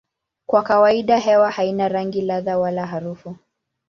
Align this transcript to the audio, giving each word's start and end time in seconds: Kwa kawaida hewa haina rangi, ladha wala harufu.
Kwa 0.45 0.63
kawaida 0.63 1.17
hewa 1.17 1.51
haina 1.51 1.87
rangi, 1.89 2.21
ladha 2.21 2.57
wala 2.59 2.87
harufu. 2.87 3.35